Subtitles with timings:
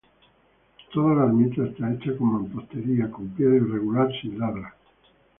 [0.91, 4.73] Toda la ermita está hecha en mampostería, con piedra irregular sin labra.